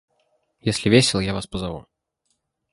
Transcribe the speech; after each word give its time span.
Если 0.61 0.89
весело, 0.89 1.19
я 1.21 1.31
вас 1.35 1.45
позову. 1.45 1.85